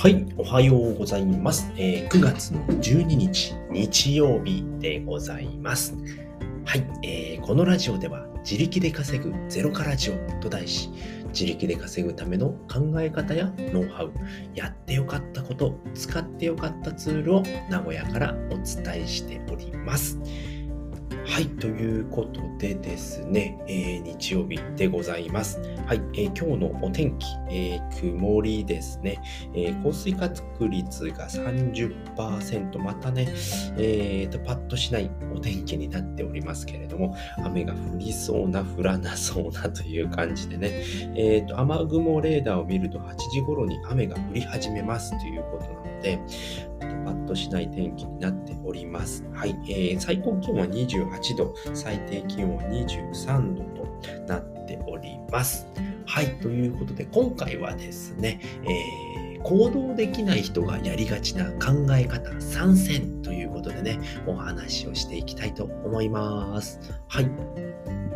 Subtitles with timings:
[0.00, 1.70] はい、おはようございます。
[1.76, 5.94] えー、9月の12日、日曜日でございます。
[6.64, 10.88] はい、えー、このラジオでは自力で稼ぐゼロからジオと題し、
[11.34, 14.12] 自力で稼ぐための考え方やノウハウ、
[14.54, 20.18] やってよかったこと、使ってよかったツールを名古屋からお伝えしております。
[21.30, 25.60] はい、ということでですね、えー、日曜日でございます。
[25.86, 29.22] はい、えー、今日のお天気、えー、曇りですね、
[29.54, 33.28] え降水確率が30%、またね、
[33.78, 40.82] えーと、パッとしないお天気になっておりますけれども、雨が降りそうな、降らなそうなという感じでね、
[41.14, 46.18] えーと、雨雲レーダーを見ると8時頃に雨が降り始めますということなで、
[47.04, 49.24] パッとしない天気になっております。
[49.32, 53.88] はい、えー、最高気温は28度、最低気温は23度と
[54.26, 55.66] なっております。
[56.06, 66.80] はい、ということで今回はですね、えー、行動できない人がやりがちな考え方参戦ということでね、お話をしていきたいと思います。
[67.08, 67.69] はい。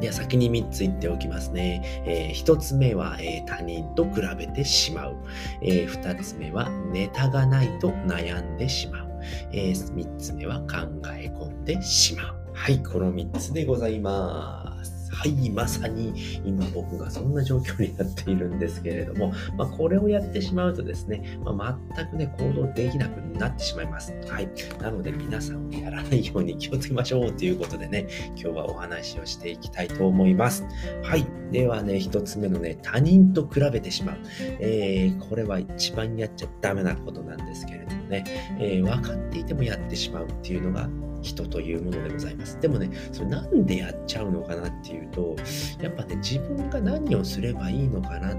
[0.00, 2.02] では先に3つ言っておきますね。
[2.06, 5.16] えー、1つ目は、えー、他人と比べてしまう、
[5.62, 9.08] えー、2つ目はネタがないと悩んでしまう。
[9.52, 12.36] えー、3つ目は考え込んでしまう。
[12.52, 14.97] はい、この3つでございます。
[15.10, 24.14] はい、まさに今僕がそんな状況になっているんですけれども、まあ、これをやってしまうとですね、まあ、全くね、行動できなくなってしまいます。
[24.28, 24.48] はい。
[24.80, 30.64] なので皆さんやらないように気をつけましょうということでね、今日はお話をしていきたいと思います。
[31.02, 31.26] はい。
[31.50, 34.16] ではね、一つ目のね、他人と比べてしまう。
[34.60, 38.24] えー、これは一番やっちゃダメなことなんですけれどもね、
[38.58, 40.88] えー、分かっていてもやってしまうっていうのが
[41.22, 42.58] 人というものでございます。
[42.60, 45.36] でもね、それなんでやっちゃうのかなっていうと、
[45.80, 48.36] やっぱね、自分が何をすればいいのかなっ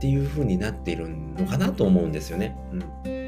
[0.00, 2.56] ていう風になっているのかなと思うんですよね。
[2.72, 3.18] うん。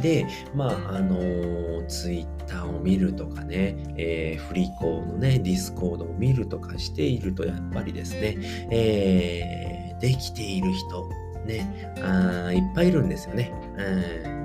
[0.00, 8.36] で、まあ、あのー、ツイッターを見るとかね、えー、フリコーのね、ディスコードを見るとかしていると、やっぱりですね、
[8.70, 11.08] えー、できている人、
[11.46, 13.52] ね、あいっぱいいるんですよね。
[14.24, 14.39] うん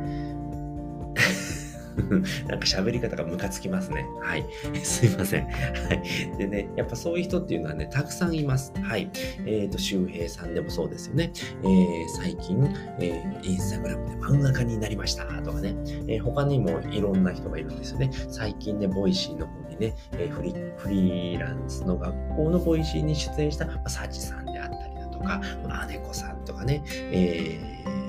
[2.47, 4.05] なんか喋り方がムカつきますね。
[4.21, 4.45] はい。
[4.83, 5.45] すいません。
[5.45, 5.49] は
[5.93, 6.37] い。
[6.37, 8.73] でね、やっぱそういう人っていうのはね、たくさんいます。
[8.81, 9.09] はい。
[9.45, 11.31] えっ、ー、と、周平さんでもそうですよね。
[11.63, 12.69] えー、最近、
[12.99, 15.75] えー、インスタグラムで漫画家になりましたとかね、
[16.07, 18.11] えー、他にもいろんな人がいるんですよね。
[18.29, 28.04] 最近ね、ボイシーの方にね、え、フリフリーランスの学校のボイシーに出演した、まあ、サチさんであったりだとか、まあ、姉子さんとかね、えー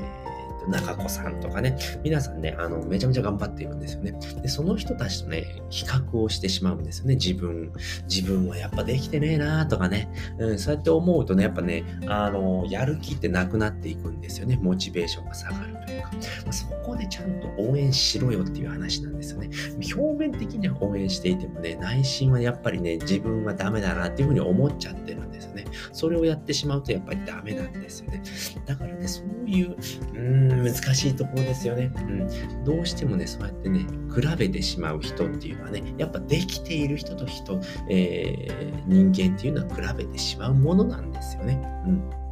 [0.69, 4.15] 中子さんとかね、皆さんね、あの、めちゃめちゃ頑張っているんですよね。
[4.43, 7.73] で、その人たちとね、比較をしてしまうんですよね、自分。
[8.09, 16.17] 自分はやっぱできてねえなとかね、うん、そうやって思うとね、やっぱね、あの、やる気ってなくなっていくんですよね、モチベーションが下がるとか。
[16.45, 19.51] まあ、そこでちゃんと応援しろよっていう話なんですよね。
[19.95, 25.65] 表面的には応援していてもね、内心はやっぱりね、自分はダメだなっていうふうに思っちゃってるんですよね。
[25.93, 28.23] それをやってしまうとやっぱりダメなんですよね。
[28.65, 29.77] だからね、そういう、
[30.15, 31.93] うん、難しいところですよね。
[31.97, 32.65] うん。
[32.65, 41.61] どうしてもね、そうやってね、比べてしまう人っていうのはね、やっぱできている人と人、えー、人間っていうのは比べてしまうものなんですよね。
[41.87, 42.26] うん。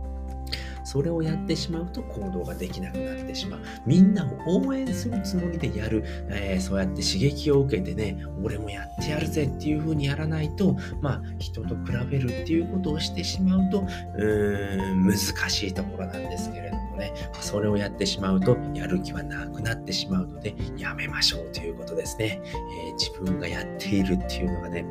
[0.95, 3.61] それをやってしまうと行動ができなくなってしまう。
[3.85, 6.05] みんなを応援するつもりでやる。
[6.29, 22.41] えー、そうやって刺激を受けてね、俺もやってやるぜっていう風にやらないと、まあ、人と比べるっていうことをしてしまうと、うーん、難しいところなんですけれどもね、それをやってしまうと、やる気はなくなってしまうので、やめましょうということですね。
[22.45, 24.87] えー、自分がやっているっていうのがね、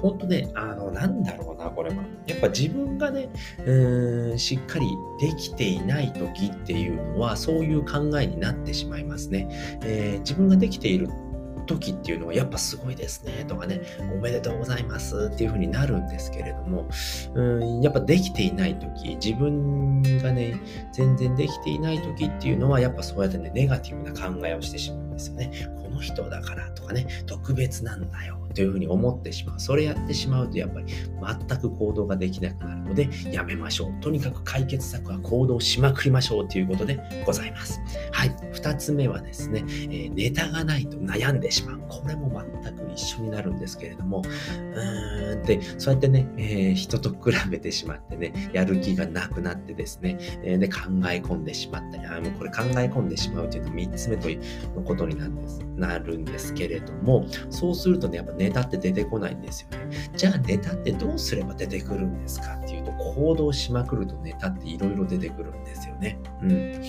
[0.00, 2.02] 本当ね、あの、なんだろうな、これは。
[2.26, 3.28] やっぱ自分がね、
[3.64, 4.86] うーん、しっかり
[5.20, 9.48] できていない時っていうのは、そういう考えになってしまいますね。
[9.82, 11.08] えー、自分ができている
[11.66, 13.82] 時っていうのはやっぱすごいですねとかね、
[14.14, 16.88] おめでとうございますっていう風になるんですけれども、
[17.34, 20.60] うん、やっぱできていない時、自分がね、
[20.92, 25.50] 全然できていない時っていうのはやっぱそうやってね、ネガティブな考えをしてしまうんですよね。
[25.96, 29.60] の人だからとかね、特別なんだよというふうに思ってしまう。
[29.60, 34.00] それやってしまうとやっぱり全く行動ができなくなるのでやめましょう。
[34.00, 37.80] とにかく解決策は行動しまくりましょうということでございます。
[38.12, 38.36] はい。
[38.52, 41.80] 二つ目はですね、えー、ネタがないと悩んでしまう。
[41.88, 60.10] これも全く一緒になるんですけれども、うーんで、そうやってね、えー、人と比べてしまってね、やる気がなくなってですね、えー、で、考え込んでしまったり、あもうこれ考え込んでしまうというのは3つ目ということになるんですなるんですけれども、そうするとね、やっぱネタって出てこないんですよね。
[60.16, 66.18] じゃあネタってどうすれば出てくるんですかっていうと、行動しまくるとネタっていろいろ出てくるんですよね。
[66.42, 66.82] うん。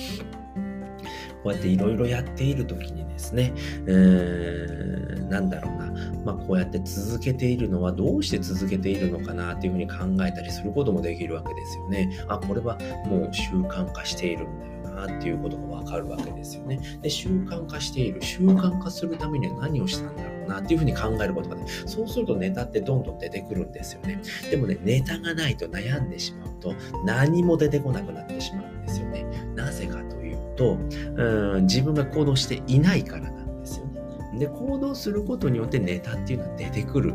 [1.44, 3.53] こうやっていろいろやっている時にですね、
[3.88, 5.91] えーん、なんだろうな、
[6.25, 9.95] まあ、こうやって続けているのはどうして続けているのかなっていうふうに考
[10.25, 12.09] えたりすることもできるわけですよね。
[12.27, 14.76] あ、これはもう習慣化しているんだよ。
[14.97, 16.79] なっていうことがわかるわけですよね。
[17.01, 18.21] で、習慣化している。
[18.21, 24.21] 習慣化するためには何をしたんだろうなっていうふうに考えることがね、そうするとネタってどんどん出てくるんですよね。
[24.49, 26.73] でもね、ネタがないと悩んでしまうと
[27.05, 29.25] 何も出てこなくなってしまうんですよね。
[29.55, 30.77] なぜかというと、
[31.15, 34.01] うん自分が行動していないからなんですよね。
[34.39, 37.13] で、行動することによってネタっていうのは出てくる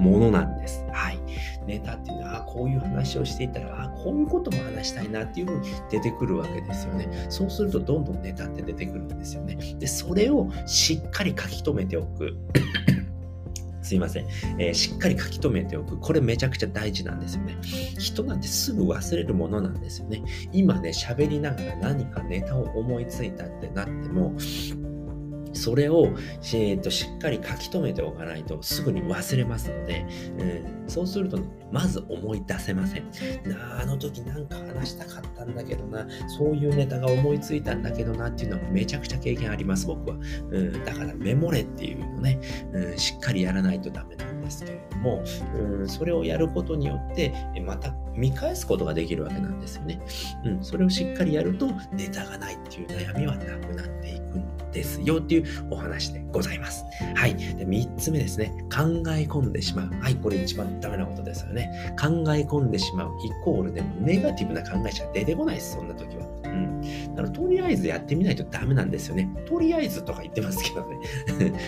[0.00, 0.84] ものなんです。
[0.92, 1.18] はい。
[1.66, 7.26] ネタっていうのは、こういう話をしていたら、あこういうことも話したいなっていうふうに出てくるわけですよね。
[7.28, 9.56] そうするとどんどんネタって出てくるんですよね。
[9.78, 12.36] で、それをしっかり書き留めておく。
[13.82, 14.26] すいません、
[14.58, 15.98] えー、しっかり書き留めておく。
[15.98, 17.58] これめちゃくちゃ大事なんですよね。
[17.98, 20.22] 人なんてすぐ忘れるものなんですよね。
[20.52, 24.32] 今ね、喋りながら何かネタを思いついたってなっても、
[25.52, 26.08] それを、
[26.54, 30.06] えーと、しっかり書き留めておかないとすぐに忘れますので、
[30.38, 33.04] うん、そうするとね、まず思い出せません。
[33.48, 40.16] なあの時なんか話したかったんだけどな、そういうネタが思いついたんだけどなっていうのはめちゃくちゃ経験あります、僕は。
[40.50, 42.40] うん、だからメモれっていうのね、
[42.72, 45.22] うん、しっかりやらないとダメなんですけれども、
[45.56, 47.32] うん、それをやることによって、
[47.64, 50.00] また見返すことができるわけなんですよね。
[50.44, 56.84] うん、それをしっかりやると、ネタがないっていう悩みはなくなっていくんですよっていうお話でございます。
[57.14, 57.36] はい。
[57.36, 58.52] で、3つ目ですね。
[58.72, 59.90] 考え込んでしまう。
[60.00, 61.94] はい、これ一番ダメなことですよね。
[62.00, 66.26] 考え込んでしまうイコールでもネガティブな考えしか出てこないです、そんな時は。
[66.44, 67.14] うん。
[67.14, 69.28] だからとりあえずやってみないとダメなんですよね。
[69.46, 71.00] とりあえずとか言ってますけどね。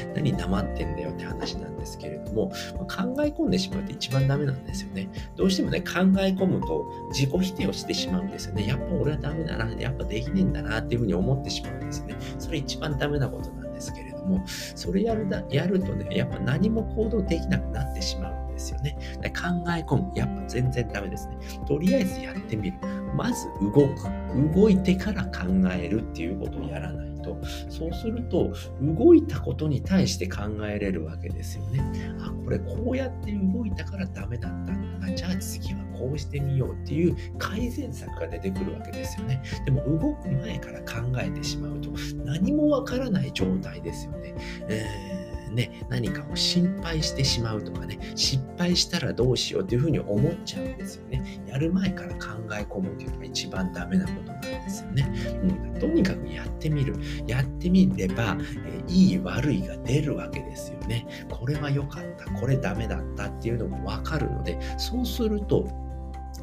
[0.15, 5.09] 何黙ってんだよって話なんですけれども、考え込んでしまうって一番ダメなんですよね。
[5.37, 8.67] どうしてもね、考え込むと自己否定をしてしまうんですよね。
[8.67, 12.17] やっぱ俺はダメだな、やっぱできねえんだなっていうふうに思ってしまうんですね。
[12.39, 18.97] それ一番ダメなことなんですけれども、それやるだやるとね、やっぱ何も行動できなくなってしまうんですよね。
[19.23, 19.31] 考
[19.71, 20.13] え込む。
[20.15, 21.37] やっぱ全然ダメですね。
[21.67, 22.79] とりあえずやってみる。
[23.15, 24.23] まず動く。
[24.55, 27.39] 動いてから考えるっていうことをやらないと、
[27.69, 31.81] そうすると、動いたことに対して考えれるわけですよね。
[32.21, 35.15] あ、これこうやって動いたからダメだったんだな。
[35.15, 39.43] じゃあ次はこうしてみようっていう改善策が出てくるわけですよね。
[39.65, 41.91] でも動く前から考えてしまうと
[42.25, 44.35] 何もわからない状態ですよね。
[44.69, 45.12] えー
[45.53, 51.43] ね、何かを心配してしまうとかね、失敗したらどうしようっていうふうに思っちゃうんですよね。
[51.47, 55.13] やる前から考え込むっていうのが一番ダメなことなんですよね。
[55.43, 56.97] うん、とにかくやってみる。
[57.27, 61.07] やってみれば、え、いい悪いが出るわけですよね。
[61.31, 65.69] これは良かった、これダメだったっていうのもわかるので、そうすると、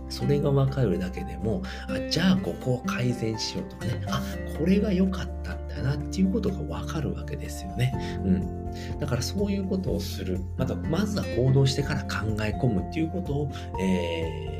[0.09, 4.21] それが分かるだけでも、あじゃあここを改善しようとかね、あ
[4.57, 7.93] これが良かっただなっていうことがわかるわけですよね。
[8.23, 8.99] うん。
[8.99, 10.39] だからそういうことをする。
[10.57, 14.58] また、まずは行動してから考え込むっていうことを、えー、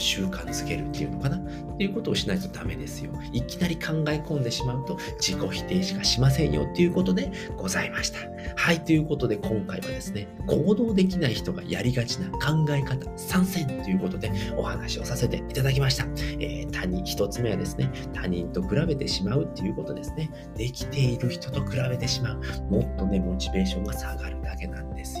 [0.00, 1.36] 習慣づけるっていうのかな？
[1.36, 3.12] っていうことをしないとダメですよ。
[3.32, 8.18] いきなり考え込んでしまうと自己否定しかしませんよっていうことでございました。
[8.56, 16.04] はい、ということで今回はですね、行動できない人がやりがちな考え方参戦ということでお話をさせていただきました。
[16.38, 20.30] えー、他人、一つ目はですね、他人と比べてしまうっていうことですね。
[20.56, 22.42] できている人と比べてしまう。
[22.70, 24.66] もっとね、モチベーションが下がるだけ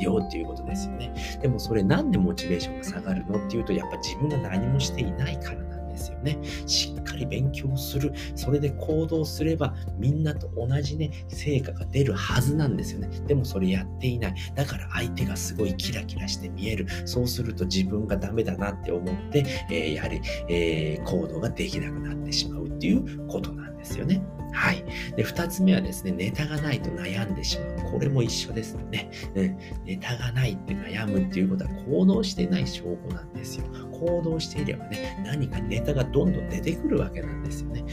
[0.00, 1.12] すよっていうことですよね。
[1.42, 6.38] でもそれなんでモチベーションが下がるのっていうと、やっぱ自分が何もしていないからなんですよね。
[6.66, 8.12] しっかり勉強する。
[8.34, 13.08] それで行動すればみんなと同じね、成果が出るはずなんですよね。
[13.26, 14.34] でもそれやっていない。
[14.54, 16.86] だから相手がすごいキラキラして見える。
[17.04, 24.22] そうすると自分がダメだなって思って、えー、やはり、えー、行動ができなくなってしまうっていうことなんですよね。
[24.52, 24.82] はい。
[25.16, 27.92] で、二つ目はですね、ネタがないと悩んでしまう。
[27.92, 29.10] これも一緒ですね。
[29.34, 33.66] うん、ネタがないって悩むっていうことは行動してない証拠なんですよ。
[33.92, 37.84] 行動していればね、何かネタがどんどん出てくるわけなんですよね。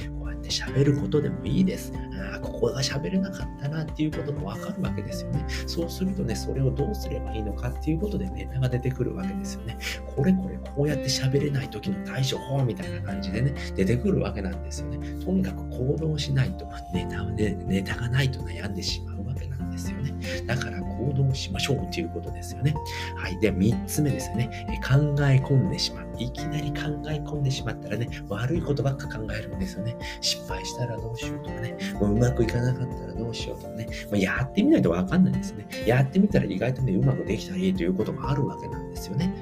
[0.48, 1.92] って喋ることでもいいです。
[2.32, 5.46] ああ、ここが喋れなかったなっていうこともわかるわけですよね。
[5.68, 9.78] そうするとね、それをどうすればいいのかっていうことでネタが出てくるわけですよね。
[10.16, 14.98] これこれこうやって喋れない時の対処法みたいな感じでね、出てくるわけなんですよね。
[15.24, 20.14] とにかく行動しないと、ネタね、ネタがないと悩んでしまうわけなんですよね。
[20.46, 22.74] だから行動しましょうということですよね。
[23.16, 23.40] はい。
[23.40, 24.50] で、3つ目ですよね。
[24.88, 26.08] 考え込んでしまう。
[26.20, 29.96] いきなり考え込んでしまったらね、悪いことばっか考えるんですよね。
[30.22, 35.68] 失敗したらどうしようとかね、もううまくいかなかったらどうしようとかね、まあ、やってみないとわかんないんですね。
[35.86, 39.34] やってみたら意外とね、うまくできたりということがあるわけなんですよね。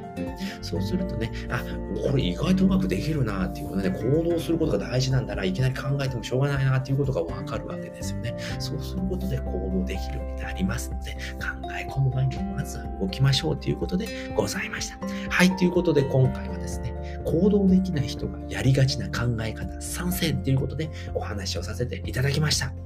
[0.62, 1.64] そうするとね、あ、
[2.10, 8.36] これ意外とうまくできるなっていうことで、ね、行動することが大事なんだな、いきなり考えてもしょうがないなっていうことがわかるわけですよね。
[8.60, 14.98] そうすることで行動できるようになりますますので、考え込む前にまずは動きましょうということでございました。
[15.30, 16.94] はい、ということで今回はですね、
[17.26, 22.85] 行動できない人がやりがちな考え方参戦ということでお話をさせていただきました。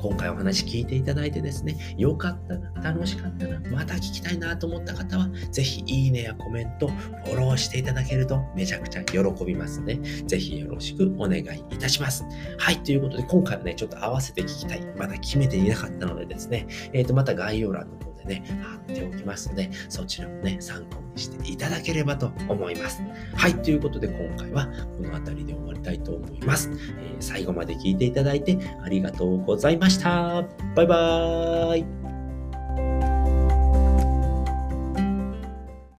[0.00, 12.24] 今回お話聞いていただいてですね、よかったな、楽しかったな、また聞きたいなと思った方は、ぜひいいねやコメント、フォローしていただけるとめちゃくちゃ喜びますね、ぜひよろしくお願いいたします。
[12.58, 23.02] はい、ということで今回はね、ちょっと合わせて聞きたい、まだ決めていなかったのでですね、えっ、ー、と、また概要欄のでね、貼っておきますので、そちらもね、参考にしていただければと思います。
[23.34, 26.70] はい、ということで今回はこの辺りで終わりたいと思います。
[26.70, 30.42] えー、最後まで聞いていただいてありがとうございました。
[30.74, 32.17] バイバーイ。